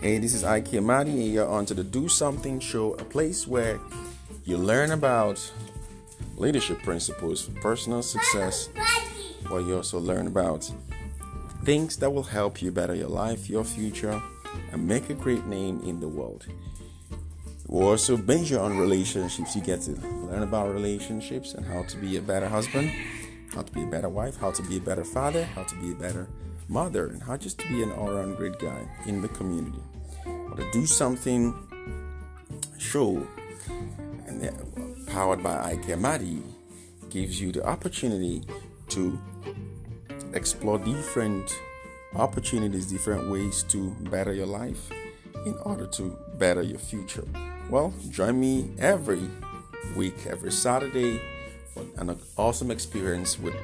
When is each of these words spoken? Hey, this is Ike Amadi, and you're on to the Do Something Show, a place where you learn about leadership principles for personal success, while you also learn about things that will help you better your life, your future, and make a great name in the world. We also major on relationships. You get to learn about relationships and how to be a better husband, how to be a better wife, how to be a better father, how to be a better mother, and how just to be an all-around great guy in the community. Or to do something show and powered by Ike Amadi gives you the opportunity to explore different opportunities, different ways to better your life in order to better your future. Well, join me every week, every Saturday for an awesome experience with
Hey, 0.00 0.18
this 0.18 0.32
is 0.32 0.44
Ike 0.44 0.74
Amadi, 0.74 1.10
and 1.10 1.32
you're 1.32 1.48
on 1.48 1.66
to 1.66 1.74
the 1.74 1.82
Do 1.82 2.08
Something 2.08 2.60
Show, 2.60 2.92
a 2.94 3.04
place 3.04 3.48
where 3.48 3.80
you 4.44 4.56
learn 4.56 4.92
about 4.92 5.52
leadership 6.36 6.80
principles 6.84 7.42
for 7.42 7.50
personal 7.60 8.02
success, 8.02 8.68
while 9.48 9.60
you 9.60 9.74
also 9.74 9.98
learn 9.98 10.28
about 10.28 10.70
things 11.64 11.96
that 11.96 12.10
will 12.10 12.22
help 12.22 12.62
you 12.62 12.70
better 12.70 12.94
your 12.94 13.08
life, 13.08 13.50
your 13.50 13.64
future, 13.64 14.22
and 14.70 14.86
make 14.86 15.10
a 15.10 15.14
great 15.14 15.46
name 15.46 15.80
in 15.84 15.98
the 15.98 16.06
world. 16.06 16.46
We 17.66 17.82
also 17.82 18.18
major 18.18 18.60
on 18.60 18.78
relationships. 18.78 19.56
You 19.56 19.62
get 19.62 19.82
to 19.82 19.90
learn 20.30 20.44
about 20.44 20.72
relationships 20.72 21.54
and 21.54 21.66
how 21.66 21.82
to 21.82 21.96
be 21.96 22.18
a 22.18 22.22
better 22.22 22.48
husband, 22.48 22.92
how 23.52 23.62
to 23.62 23.72
be 23.72 23.82
a 23.82 23.86
better 23.86 24.08
wife, 24.08 24.36
how 24.36 24.52
to 24.52 24.62
be 24.62 24.76
a 24.76 24.80
better 24.80 25.04
father, 25.04 25.42
how 25.42 25.64
to 25.64 25.74
be 25.74 25.90
a 25.90 25.96
better 25.96 26.28
mother, 26.70 27.06
and 27.06 27.22
how 27.22 27.34
just 27.34 27.58
to 27.58 27.66
be 27.68 27.82
an 27.82 27.90
all-around 27.92 28.36
great 28.36 28.58
guy 28.58 28.86
in 29.06 29.22
the 29.22 29.28
community. 29.28 29.80
Or 30.50 30.56
to 30.56 30.70
do 30.72 30.86
something 30.86 31.54
show 32.78 33.26
and 34.26 35.06
powered 35.06 35.42
by 35.42 35.72
Ike 35.72 35.90
Amadi 35.90 36.42
gives 37.10 37.40
you 37.40 37.52
the 37.52 37.64
opportunity 37.66 38.42
to 38.90 39.18
explore 40.32 40.78
different 40.78 41.58
opportunities, 42.14 42.86
different 42.86 43.30
ways 43.30 43.62
to 43.64 43.90
better 44.10 44.32
your 44.32 44.46
life 44.46 44.90
in 45.46 45.54
order 45.64 45.86
to 45.86 46.16
better 46.38 46.62
your 46.62 46.78
future. 46.78 47.24
Well, 47.70 47.92
join 48.10 48.40
me 48.40 48.70
every 48.78 49.22
week, 49.96 50.26
every 50.26 50.52
Saturday 50.52 51.20
for 51.74 51.84
an 51.96 52.16
awesome 52.36 52.70
experience 52.70 53.38
with 53.38 53.54